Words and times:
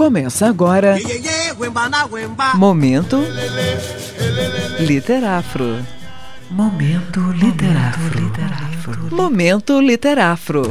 Começa 0.00 0.48
agora. 0.48 0.96
Momento 2.54 3.22
Literafro. 4.78 5.84
Momento 6.50 7.20
Literafro. 7.32 9.14
Momento 9.14 9.78
Literafro. 9.78 10.70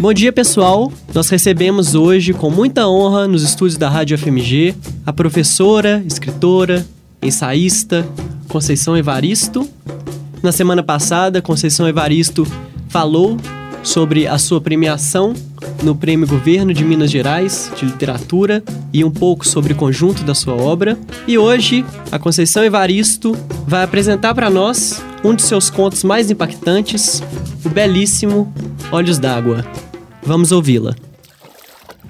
Bom 0.00 0.12
dia, 0.14 0.32
pessoal. 0.32 0.92
Nós 1.12 1.28
recebemos 1.28 1.96
hoje, 1.96 2.32
com 2.32 2.50
muita 2.50 2.86
honra, 2.86 3.26
nos 3.26 3.42
estúdios 3.42 3.76
da 3.76 3.88
Rádio 3.88 4.16
FMG, 4.16 4.76
a 5.04 5.12
professora, 5.12 6.04
escritora, 6.06 6.86
ensaísta 7.22 8.06
Conceição 8.48 8.96
Evaristo. 8.96 9.68
Na 10.42 10.52
semana 10.52 10.82
passada, 10.82 11.40
Conceição 11.40 11.88
Evaristo 11.88 12.46
falou 12.88 13.38
sobre 13.82 14.26
a 14.26 14.38
sua 14.38 14.60
premiação 14.60 15.32
no 15.82 15.94
Prêmio 15.94 16.26
Governo 16.26 16.72
de 16.72 16.84
Minas 16.84 17.10
Gerais 17.10 17.70
de 17.76 17.84
Literatura 17.84 18.62
e 18.92 19.04
um 19.04 19.10
pouco 19.10 19.46
sobre 19.46 19.72
o 19.72 19.76
conjunto 19.76 20.22
da 20.22 20.34
sua 20.34 20.54
obra. 20.54 20.98
E 21.26 21.38
hoje, 21.38 21.84
a 22.10 22.18
Conceição 22.18 22.64
Evaristo 22.64 23.36
vai 23.66 23.82
apresentar 23.82 24.34
para 24.34 24.50
nós 24.50 25.02
um 25.24 25.34
de 25.34 25.42
seus 25.42 25.70
contos 25.70 26.04
mais 26.04 26.30
impactantes, 26.30 27.22
o 27.64 27.68
belíssimo 27.68 28.52
Olhos 28.90 29.18
d'Água. 29.18 29.64
Vamos 30.22 30.52
ouvi-la. 30.52 30.94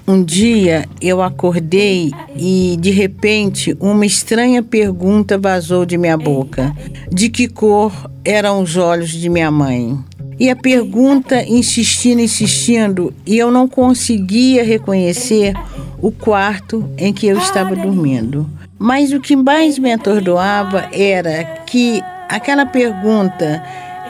Um 0.05 0.21
dia 0.21 0.85
eu 1.01 1.21
acordei 1.21 2.11
e 2.35 2.75
de 2.77 2.91
repente 2.91 3.75
uma 3.79 4.05
estranha 4.05 4.61
pergunta 4.61 5.37
vazou 5.37 5.85
de 5.85 5.97
minha 5.97 6.17
boca: 6.17 6.75
de 7.09 7.29
que 7.29 7.47
cor 7.47 8.11
eram 8.25 8.61
os 8.61 8.75
olhos 8.75 9.11
de 9.11 9.29
minha 9.29 9.49
mãe? 9.49 9.97
E 10.37 10.49
a 10.49 10.55
pergunta 10.57 11.41
insistindo, 11.43 12.19
insistindo, 12.19 13.13
e 13.25 13.37
eu 13.37 13.49
não 13.49 13.65
conseguia 13.65 14.63
reconhecer 14.63 15.53
o 16.01 16.11
quarto 16.11 16.89
em 16.97 17.13
que 17.13 17.27
eu 17.27 17.37
estava 17.37 17.73
dormindo. 17.73 18.49
Mas 18.77 19.13
o 19.13 19.21
que 19.21 19.37
mais 19.37 19.79
me 19.79 19.93
atordoava 19.93 20.89
era 20.91 21.45
que 21.65 22.01
aquela 22.27 22.65
pergunta 22.65 23.63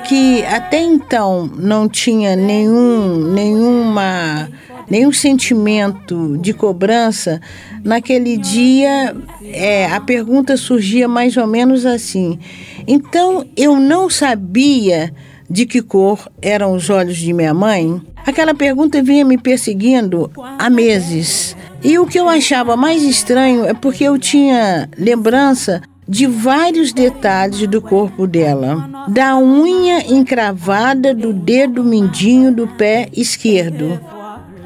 que 0.07 0.43
até 0.45 0.81
então 0.81 1.49
não 1.55 1.87
tinha 1.87 2.35
nenhum, 2.35 3.31
nenhuma, 3.31 4.49
nenhum 4.89 5.11
sentimento 5.11 6.37
de 6.39 6.53
cobrança, 6.53 7.41
naquele 7.83 8.37
dia 8.37 9.15
é, 9.43 9.85
a 9.87 9.99
pergunta 9.99 10.57
surgia 10.57 11.07
mais 11.07 11.37
ou 11.37 11.47
menos 11.47 11.85
assim. 11.85 12.39
Então 12.87 13.45
eu 13.55 13.79
não 13.79 14.09
sabia 14.09 15.13
de 15.49 15.65
que 15.65 15.81
cor 15.81 16.27
eram 16.41 16.73
os 16.73 16.89
olhos 16.89 17.17
de 17.17 17.33
minha 17.33 17.53
mãe. 17.53 18.01
Aquela 18.25 18.53
pergunta 18.53 19.03
vinha 19.03 19.25
me 19.25 19.37
perseguindo 19.37 20.31
há 20.57 20.69
meses. 20.69 21.55
E 21.83 21.99
o 21.99 22.07
que 22.07 22.19
eu 22.19 22.29
achava 22.29 22.77
mais 22.77 23.03
estranho 23.03 23.65
é 23.65 23.73
porque 23.73 24.05
eu 24.05 24.17
tinha 24.17 24.89
lembrança 24.97 25.81
de 26.07 26.25
vários 26.27 26.93
detalhes 26.93 27.67
do 27.67 27.81
corpo 27.81 28.27
dela, 28.27 29.07
da 29.07 29.37
unha 29.37 30.11
encravada 30.11 31.13
do 31.13 31.33
dedo 31.33 31.83
mindinho 31.83 32.53
do 32.53 32.67
pé 32.67 33.07
esquerdo, 33.13 33.99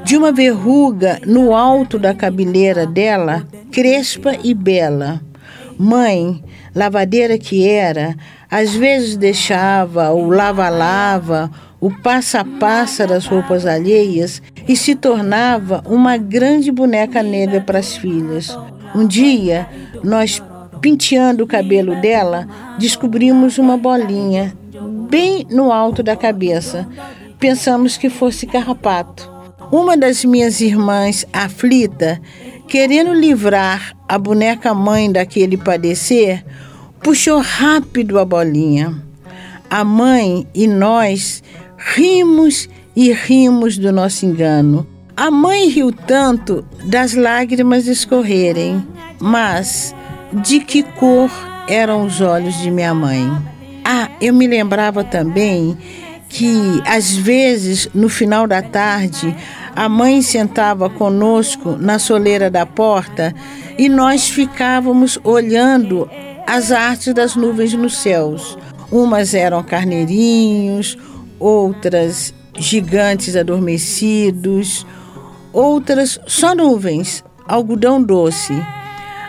de 0.08 0.16
uma 0.16 0.32
verruga 0.32 1.20
no 1.26 1.54
alto 1.54 1.98
da 1.98 2.14
cabeleira 2.14 2.86
dela, 2.86 3.46
crespa 3.70 4.38
e 4.42 4.54
bela. 4.54 5.20
Mãe, 5.78 6.42
lavadeira 6.74 7.36
que 7.36 7.68
era, 7.68 8.16
às 8.50 8.74
vezes 8.74 9.18
deixava 9.18 10.10
o 10.10 10.30
lava-lava, 10.30 11.50
o 11.78 11.90
passa-passa 11.90 13.06
das 13.06 13.26
roupas 13.26 13.66
alheias 13.66 14.40
e 14.66 14.74
se 14.74 14.94
tornava 14.94 15.84
uma 15.86 16.16
grande 16.16 16.72
boneca 16.72 17.22
negra 17.22 17.60
para 17.60 17.78
as 17.78 17.94
filhas. 17.94 18.56
Um 18.94 19.06
dia, 19.06 19.68
nós 20.02 20.42
Penteando 20.80 21.42
o 21.42 21.46
cabelo 21.46 22.00
dela, 22.00 22.46
descobrimos 22.78 23.58
uma 23.58 23.76
bolinha 23.76 24.54
bem 25.10 25.44
no 25.50 25.72
alto 25.72 26.04
da 26.04 26.14
cabeça. 26.14 26.86
Pensamos 27.40 27.96
que 27.96 28.08
fosse 28.08 28.46
carrapato. 28.46 29.37
Uma 29.70 29.98
das 29.98 30.24
minhas 30.24 30.62
irmãs, 30.62 31.26
aflita, 31.30 32.18
querendo 32.66 33.12
livrar 33.12 33.94
a 34.08 34.18
boneca 34.18 34.72
mãe 34.72 35.12
daquele 35.12 35.58
padecer, 35.58 36.42
puxou 37.02 37.40
rápido 37.40 38.18
a 38.18 38.24
bolinha. 38.24 39.02
A 39.68 39.84
mãe 39.84 40.46
e 40.54 40.66
nós 40.66 41.42
rimos 41.76 42.66
e 42.96 43.12
rimos 43.12 43.76
do 43.76 43.92
nosso 43.92 44.24
engano. 44.24 44.86
A 45.14 45.30
mãe 45.30 45.68
riu 45.68 45.92
tanto 45.92 46.64
das 46.86 47.12
lágrimas 47.12 47.86
escorrerem, 47.86 48.82
mas 49.20 49.94
de 50.32 50.60
que 50.60 50.82
cor 50.82 51.30
eram 51.68 52.06
os 52.06 52.22
olhos 52.22 52.56
de 52.62 52.70
minha 52.70 52.94
mãe. 52.94 53.30
Ah, 53.84 54.08
eu 54.18 54.32
me 54.32 54.46
lembrava 54.46 55.04
também 55.04 55.76
que 56.28 56.82
às 56.86 57.16
vezes 57.16 57.88
no 57.94 58.08
final 58.08 58.46
da 58.46 58.60
tarde 58.60 59.34
a 59.74 59.88
mãe 59.88 60.20
sentava 60.22 60.90
conosco 60.90 61.76
na 61.78 61.98
soleira 61.98 62.50
da 62.50 62.66
porta 62.66 63.34
e 63.78 63.88
nós 63.88 64.28
ficávamos 64.28 65.18
olhando 65.24 66.08
as 66.46 66.72
artes 66.72 67.14
das 67.14 67.36
nuvens 67.36 67.72
nos 67.74 67.98
céus. 67.98 68.58
Umas 68.90 69.34
eram 69.34 69.62
carneirinhos, 69.62 70.98
outras 71.38 72.34
gigantes 72.56 73.36
adormecidos, 73.36 74.86
outras 75.52 76.18
só 76.26 76.54
nuvens, 76.54 77.24
algodão 77.46 78.02
doce. 78.02 78.54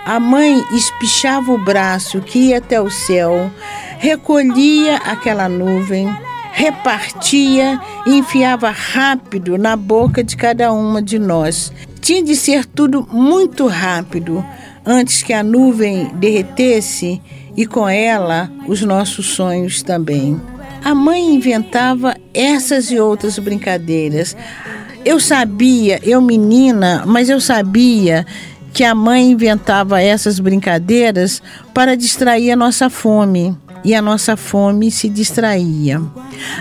A 0.06 0.20
mãe 0.20 0.64
espichava 0.72 1.52
o 1.52 1.64
braço 1.64 2.22
que 2.22 2.40
ia 2.40 2.58
até 2.58 2.82
o 2.82 2.90
céu, 2.90 3.52
recolhia 4.00 4.96
aquela 4.98 5.48
nuvem, 5.48 6.10
repartia 6.60 7.80
e 8.06 8.18
enfiava 8.18 8.70
rápido 8.70 9.58
na 9.58 9.78
boca 9.78 10.22
de 10.22 10.36
cada 10.36 10.74
uma 10.74 11.02
de 11.02 11.18
nós. 11.18 11.72
Tinha 12.02 12.22
de 12.22 12.36
ser 12.36 12.66
tudo 12.66 13.08
muito 13.14 13.66
rápido 13.66 14.44
antes 14.86 15.24
que 15.24 15.32
a 15.32 15.42
nuvem 15.42 16.12
derretesse 16.16 17.22
e 17.56 17.66
com 17.66 17.88
ela 17.88 18.52
os 18.68 18.82
nossos 18.82 19.28
sonhos 19.28 19.82
também. 19.82 20.38
A 20.84 20.94
mãe 20.94 21.34
inventava 21.34 22.14
essas 22.34 22.92
e 22.92 23.00
outras 23.00 23.40
brincadeiras. 23.40 24.36
Eu 25.06 25.18
sabia, 25.18 26.02
eu 26.04 26.22
menina, 26.22 27.06
mas 27.08 27.30
eu 27.30 27.40
sabia 27.40 28.26
que 28.74 28.84
a 28.84 28.94
mãe 28.94 29.32
inventava 29.32 30.02
essas 30.02 30.42
brincadeiras 30.42 31.42
para 31.74 31.96
distrair 31.96 32.52
a 32.52 32.58
nossa 32.58 32.90
fome. 32.90 33.58
E 33.84 33.96
a 33.96 34.02
nossa 34.02 34.36
fome 34.36 34.92
se 34.92 35.10
distraía. 35.10 36.02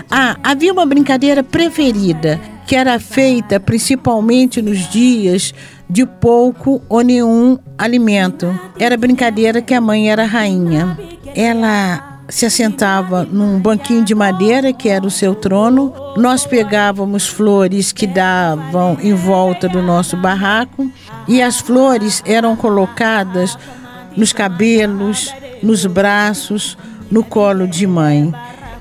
Ah, 0.09 0.37
havia 0.43 0.71
uma 0.71 0.85
brincadeira 0.85 1.43
preferida, 1.43 2.39
que 2.65 2.75
era 2.75 2.99
feita 2.99 3.59
principalmente 3.59 4.61
nos 4.61 4.89
dias 4.89 5.53
de 5.89 6.05
pouco 6.05 6.81
ou 6.87 7.01
nenhum 7.01 7.57
alimento. 7.77 8.57
Era 8.77 8.95
brincadeira 8.95 9.61
que 9.61 9.73
a 9.73 9.81
mãe 9.81 10.09
era 10.11 10.25
rainha. 10.25 10.97
Ela 11.35 12.09
se 12.29 12.45
assentava 12.45 13.23
num 13.25 13.59
banquinho 13.59 14.05
de 14.05 14.13
madeira, 14.13 14.71
que 14.71 14.87
era 14.87 15.05
o 15.05 15.09
seu 15.09 15.33
trono. 15.33 15.93
Nós 16.15 16.45
pegávamos 16.45 17.27
flores 17.27 17.91
que 17.91 18.05
davam 18.05 18.97
em 19.01 19.13
volta 19.13 19.67
do 19.67 19.81
nosso 19.81 20.15
barraco 20.15 20.89
e 21.27 21.41
as 21.41 21.59
flores 21.59 22.21
eram 22.25 22.55
colocadas 22.55 23.57
nos 24.15 24.31
cabelos, 24.31 25.33
nos 25.61 25.85
braços, 25.85 26.77
no 27.11 27.23
colo 27.23 27.67
de 27.67 27.85
mãe. 27.87 28.33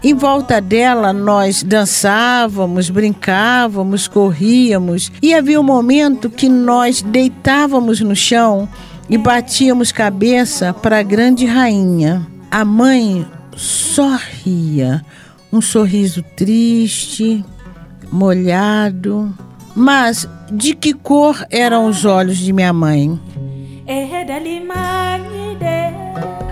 Em 0.03 0.15
volta 0.15 0.61
dela 0.61 1.13
nós 1.13 1.63
dançávamos, 1.63 2.89
brincávamos, 2.89 4.07
corríamos 4.07 5.11
e 5.21 5.35
havia 5.35 5.61
um 5.61 5.65
momento 5.65 6.31
que 6.31 6.49
nós 6.49 7.03
deitávamos 7.03 8.01
no 8.01 8.15
chão 8.15 8.69
e 9.09 9.19
batíamos 9.19 9.91
cabeça 9.91 10.73
para 10.73 10.99
a 10.99 11.03
grande 11.03 11.47
rainha. 11.47 12.27
A 12.51 12.65
mãe 12.65 13.27
sorria, 13.57 15.05
um 15.53 15.61
sorriso 15.61 16.23
triste, 16.37 17.45
molhado. 18.13 19.35
Mas 19.75 20.29
de 20.51 20.75
que 20.75 20.95
cor 20.95 21.45
eram 21.51 21.87
os 21.87 22.05
olhos 22.05 22.39
de 22.39 22.53
minha 22.53 22.73
mãe? 22.73 23.19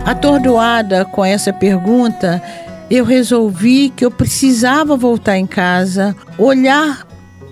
Atordoada 0.07 1.05
com 1.05 1.25
essa 1.25 1.53
pergunta, 1.53 2.41
eu 2.89 3.05
resolvi 3.05 3.91
que 3.91 4.05
eu 4.05 4.11
precisava 4.11 4.97
voltar 4.97 5.37
em 5.37 5.49
casa, 5.49 6.15
olhar 6.39 7.05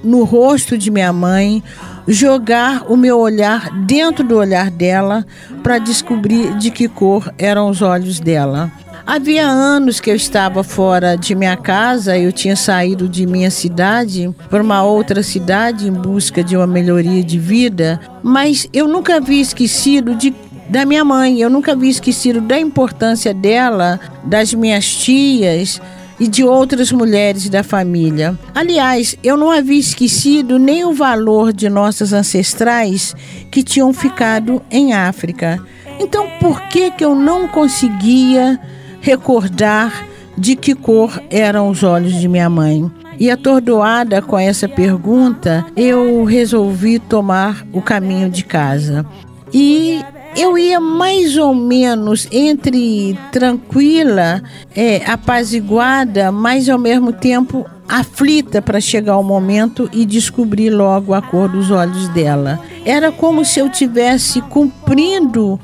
no 0.05 0.23
rosto 0.23 0.79
de 0.79 0.89
minha 0.89 1.12
mãe, 1.12 1.65
jogar 2.06 2.85
o 2.89 2.97
meu 2.97 3.19
olhar 3.19 3.71
dentro 3.85 4.25
do 4.25 4.37
olhar 4.37 4.71
dela 4.71 5.27
para 5.65 5.79
descobrir 5.79 6.56
de 6.56 6.71
que 6.71 6.87
cor 6.87 7.29
eram 7.39 7.69
os 7.69 7.83
olhos 7.83 8.21
dela. 8.21 8.71
Havia 9.05 9.47
anos 9.47 10.00
que 10.00 10.09
eu 10.09 10.15
estava 10.15 10.62
fora 10.62 11.17
de 11.17 11.35
minha 11.35 11.57
casa, 11.57 12.17
eu 12.17 12.33
tinha 12.33 12.57
saído 12.57 13.07
de 13.09 13.27
minha 13.27 13.50
cidade 13.50 14.35
para 14.49 14.62
uma 14.62 14.83
outra 14.83 15.23
cidade 15.23 15.89
em 15.89 15.93
busca 15.93 16.43
de 16.43 16.57
uma 16.57 16.67
melhoria 16.67 17.23
de 17.23 17.39
vida, 17.39 18.00
mas 18.23 18.67
eu 18.73 18.89
nunca 18.89 19.17
havia 19.17 19.43
esquecido 19.43 20.15
de 20.15 20.31
da 20.69 20.84
minha 20.84 21.05
mãe, 21.05 21.40
eu 21.40 21.50
nunca 21.50 21.72
havia 21.72 21.90
esquecido 21.90 22.40
da 22.40 22.58
importância 22.58 23.32
dela, 23.34 24.00
das 24.25 24.52
minhas 24.55 24.87
tias, 24.87 25.81
e 26.19 26.28
de 26.28 26.44
outras 26.44 26.93
mulheres 26.93 27.49
da 27.49 27.62
família. 27.62 28.38
Aliás, 28.55 29.16
eu 29.22 29.37
não 29.37 29.50
havia 29.50 29.78
esquecido 29.81 30.58
nem 30.58 30.84
o 30.84 30.93
valor 30.93 31.52
de 31.52 31.69
nossas 31.69 32.12
ancestrais 32.12 33.14
que 33.50 33.62
tinham 33.62 33.93
ficado 33.93 34.62
em 34.70 34.93
África. 34.93 35.61
Então, 35.99 36.28
por 36.40 36.61
que 36.69 36.90
que 36.93 37.05
eu 37.05 37.14
não 37.14 37.49
conseguia 37.49 38.61
recordar 39.00 40.06
de 40.37 40.56
que 40.56 40.75
cor 40.75 41.22
eram 41.31 41.69
os 41.69 41.82
olhos 41.82 42.14
de 42.14 42.28
minha 42.28 42.50
mãe. 42.50 42.90
E 43.19 43.31
atordoada 43.31 44.20
com 44.20 44.37
essa 44.37 44.69
pergunta, 44.69 45.64
eu 45.76 46.25
resolvi 46.25 46.99
tomar 46.99 47.64
o 47.72 47.81
caminho 47.81 48.28
de 48.28 48.44
casa. 48.44 49.06
E 49.52 50.00
eu 50.37 50.59
ia 50.59 50.81
mais 50.81 51.37
ou 51.37 51.55
menos 51.55 52.27
entre 52.33 53.19
tranquila, 53.31 54.43
é, 54.75 55.03
apaziguada, 55.07 56.33
mas 56.33 56.69
ao 56.69 56.79
mesmo 56.79 57.13
tempo 57.13 57.65
aflita 57.89 58.61
para 58.63 58.81
chegar 58.81 59.17
o 59.17 59.23
momento 59.23 59.89
e 59.93 60.05
descobrir 60.05 60.71
logo 60.71 61.15
a 61.15 61.23
cor 61.23 61.49
dos 61.49 61.71
olhos 61.71 62.09
dela. 62.09 62.61
Era 62.85 63.13
como 63.13 63.45
se 63.45 63.61
eu 63.61 63.69
tivesse 63.69 64.41
cumprindo 64.43 65.61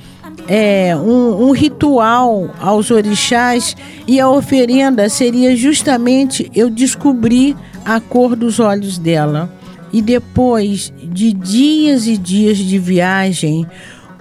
é, 0.46 0.94
um, 0.96 1.48
um 1.48 1.50
ritual 1.52 2.50
aos 2.60 2.90
orixás 2.90 3.76
e 4.06 4.20
a 4.20 4.28
oferenda 4.28 5.08
seria 5.08 5.56
justamente 5.56 6.50
eu 6.54 6.70
descobrir 6.70 7.56
a 7.84 8.00
cor 8.00 8.36
dos 8.36 8.60
olhos 8.60 8.98
dela. 8.98 9.52
E 9.92 10.00
depois 10.00 10.92
de 11.02 11.32
dias 11.32 12.06
e 12.06 12.16
dias 12.16 12.58
de 12.58 12.78
viagem, 12.78 13.66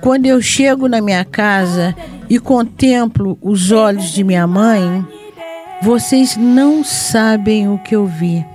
quando 0.01 0.25
eu 0.25 0.41
chego 0.41 0.87
na 0.87 1.01
minha 1.01 1.25
casa 1.25 1.95
e 2.29 2.39
contemplo 2.39 3.37
os 3.41 3.71
olhos 3.71 4.11
de 4.11 4.23
minha 4.23 4.47
mãe, 4.47 5.05
vocês 5.81 6.35
não 6.37 6.83
sabem 6.83 7.69
o 7.69 7.77
que 7.79 7.95
eu 7.95 8.05
vi. 8.05 8.45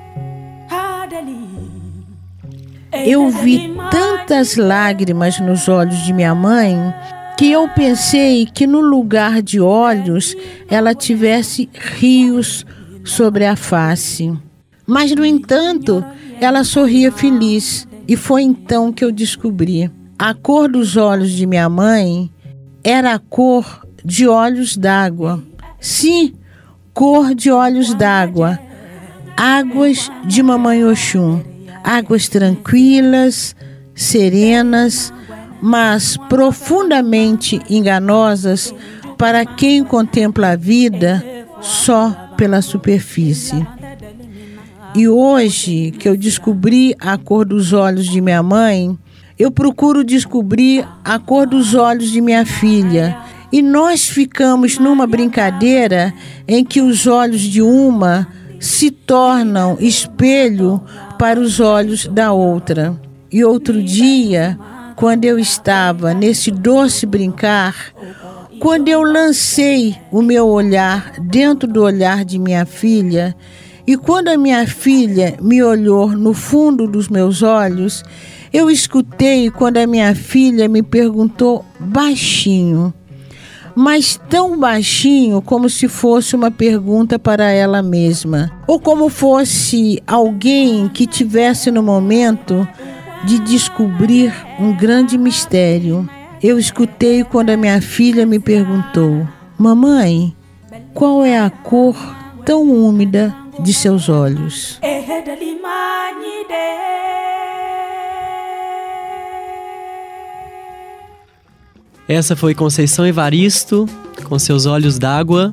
Eu 2.92 3.28
vi 3.28 3.74
tantas 3.90 4.56
lágrimas 4.56 5.40
nos 5.40 5.68
olhos 5.68 5.98
de 6.04 6.12
minha 6.12 6.34
mãe 6.34 6.76
que 7.36 7.50
eu 7.50 7.68
pensei 7.68 8.46
que 8.46 8.66
no 8.66 8.80
lugar 8.80 9.42
de 9.42 9.60
olhos 9.60 10.36
ela 10.70 10.94
tivesse 10.94 11.68
rios 11.74 12.64
sobre 13.04 13.44
a 13.44 13.56
face. 13.56 14.32
Mas, 14.86 15.12
no 15.12 15.24
entanto, 15.24 16.04
ela 16.40 16.62
sorria 16.62 17.10
feliz 17.10 17.88
e 18.06 18.16
foi 18.16 18.42
então 18.42 18.92
que 18.92 19.04
eu 19.04 19.10
descobri. 19.10 19.90
A 20.18 20.32
cor 20.32 20.68
dos 20.70 20.96
olhos 20.96 21.32
de 21.32 21.44
minha 21.44 21.68
mãe 21.68 22.30
era 22.82 23.14
a 23.14 23.18
cor 23.18 23.86
de 24.04 24.28
olhos 24.28 24.76
d'água. 24.76 25.42
Sim, 25.80 26.34
cor 26.92 27.34
de 27.34 27.50
olhos 27.50 27.92
d'água. 27.94 28.58
Águas 29.36 30.10
de 30.24 30.42
Mamãe 30.42 30.84
Oxum. 30.84 31.42
Águas 31.82 32.28
tranquilas, 32.28 33.56
serenas, 33.94 35.12
mas 35.60 36.16
profundamente 36.28 37.60
enganosas 37.68 38.72
para 39.18 39.44
quem 39.44 39.82
contempla 39.82 40.50
a 40.50 40.56
vida 40.56 41.24
só 41.60 42.10
pela 42.36 42.62
superfície. 42.62 43.66
E 44.94 45.08
hoje 45.08 45.90
que 45.90 46.08
eu 46.08 46.16
descobri 46.16 46.94
a 47.00 47.18
cor 47.18 47.44
dos 47.44 47.72
olhos 47.72 48.06
de 48.06 48.20
minha 48.20 48.42
mãe, 48.42 48.96
eu 49.38 49.50
procuro 49.50 50.04
descobrir 50.04 50.86
a 51.04 51.18
cor 51.18 51.46
dos 51.46 51.74
olhos 51.74 52.10
de 52.10 52.20
minha 52.20 52.46
filha. 52.46 53.16
E 53.50 53.62
nós 53.62 54.08
ficamos 54.08 54.78
numa 54.78 55.06
brincadeira 55.06 56.12
em 56.46 56.64
que 56.64 56.80
os 56.80 57.06
olhos 57.06 57.40
de 57.40 57.62
uma 57.62 58.26
se 58.58 58.90
tornam 58.90 59.76
espelho 59.78 60.80
para 61.18 61.38
os 61.38 61.60
olhos 61.60 62.06
da 62.06 62.32
outra. 62.32 62.98
E 63.30 63.44
outro 63.44 63.82
dia, 63.82 64.58
quando 64.96 65.24
eu 65.24 65.38
estava 65.38 66.14
nesse 66.14 66.50
doce 66.50 67.04
brincar, 67.04 67.74
quando 68.60 68.88
eu 68.88 69.02
lancei 69.02 69.96
o 70.10 70.22
meu 70.22 70.48
olhar 70.48 71.12
dentro 71.20 71.68
do 71.68 71.82
olhar 71.82 72.24
de 72.24 72.38
minha 72.38 72.64
filha, 72.64 73.36
e 73.86 73.96
quando 73.96 74.28
a 74.28 74.36
minha 74.38 74.66
filha 74.66 75.36
me 75.42 75.62
olhou 75.62 76.08
no 76.08 76.32
fundo 76.32 76.86
dos 76.86 77.08
meus 77.08 77.42
olhos, 77.42 78.02
eu 78.50 78.70
escutei 78.70 79.50
quando 79.50 79.76
a 79.76 79.86
minha 79.86 80.14
filha 80.14 80.68
me 80.68 80.82
perguntou 80.82 81.64
baixinho, 81.78 82.94
mas 83.74 84.18
tão 84.30 84.58
baixinho 84.58 85.42
como 85.42 85.68
se 85.68 85.86
fosse 85.86 86.34
uma 86.34 86.50
pergunta 86.50 87.18
para 87.18 87.50
ela 87.50 87.82
mesma, 87.82 88.50
ou 88.66 88.80
como 88.80 89.10
fosse 89.10 90.02
alguém 90.06 90.88
que 90.88 91.06
tivesse 91.06 91.70
no 91.70 91.82
momento 91.82 92.66
de 93.24 93.38
descobrir 93.40 94.32
um 94.58 94.74
grande 94.74 95.18
mistério. 95.18 96.08
Eu 96.42 96.58
escutei 96.58 97.22
quando 97.24 97.50
a 97.50 97.56
minha 97.56 97.82
filha 97.82 98.24
me 98.24 98.38
perguntou: 98.38 99.26
Mamãe, 99.58 100.34
qual 100.94 101.24
é 101.24 101.38
a 101.38 101.50
cor 101.50 101.96
tão 102.44 102.70
úmida 102.70 103.43
de 103.60 103.72
seus 103.72 104.08
olhos? 104.08 104.78
Essa 112.06 112.36
foi 112.36 112.54
Conceição 112.54 113.06
Evaristo, 113.06 113.88
com 114.24 114.38
seus 114.38 114.66
olhos 114.66 114.98
d'água. 114.98 115.52